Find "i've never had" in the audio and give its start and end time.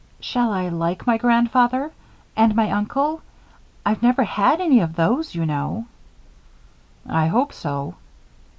3.85-4.59